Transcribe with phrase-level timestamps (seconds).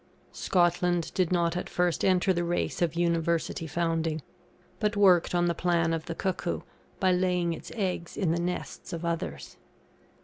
[0.33, 4.23] Scotland did not at first enter the race of University founding,
[4.79, 6.61] but worked on the plan of the cuckoo,
[6.99, 9.57] by laying its eggs in the nests of others.